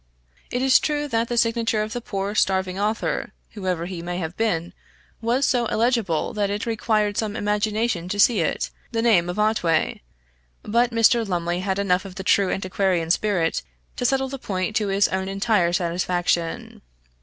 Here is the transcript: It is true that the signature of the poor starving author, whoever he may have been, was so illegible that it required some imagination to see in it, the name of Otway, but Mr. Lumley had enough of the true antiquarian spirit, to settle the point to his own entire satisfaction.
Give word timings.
It 0.49 0.63
is 0.63 0.79
true 0.79 1.07
that 1.09 1.27
the 1.29 1.37
signature 1.37 1.83
of 1.83 1.93
the 1.93 2.01
poor 2.01 2.33
starving 2.33 2.79
author, 2.79 3.33
whoever 3.51 3.85
he 3.85 4.01
may 4.01 4.17
have 4.17 4.35
been, 4.35 4.73
was 5.21 5.45
so 5.45 5.67
illegible 5.67 6.33
that 6.33 6.49
it 6.49 6.65
required 6.65 7.17
some 7.19 7.35
imagination 7.35 8.09
to 8.09 8.19
see 8.19 8.39
in 8.39 8.47
it, 8.47 8.71
the 8.91 9.03
name 9.03 9.29
of 9.29 9.37
Otway, 9.37 10.01
but 10.63 10.89
Mr. 10.89 11.23
Lumley 11.27 11.59
had 11.59 11.77
enough 11.77 12.03
of 12.03 12.15
the 12.15 12.23
true 12.23 12.49
antiquarian 12.49 13.11
spirit, 13.11 13.61
to 13.95 14.03
settle 14.03 14.27
the 14.27 14.39
point 14.39 14.75
to 14.77 14.87
his 14.87 15.07
own 15.09 15.27
entire 15.27 15.71
satisfaction. 15.71 16.81